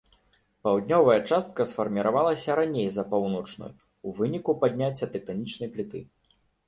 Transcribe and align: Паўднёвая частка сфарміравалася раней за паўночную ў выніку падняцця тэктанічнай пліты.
Паўднёвая 0.67 1.17
частка 1.31 1.67
сфарміравалася 1.73 2.55
раней 2.59 2.87
за 2.95 3.03
паўночную 3.11 3.69
ў 3.69 4.09
выніку 4.21 4.51
падняцця 4.65 5.05
тэктанічнай 5.17 5.69
пліты. 5.77 5.99